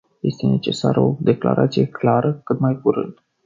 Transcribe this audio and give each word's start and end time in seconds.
Este 0.23 0.47
necesară 0.47 0.99
o 0.99 1.15
declarație 1.19 1.87
clară 1.87 2.41
cât 2.43 2.59
mai 2.59 2.79
curând. 2.81 3.23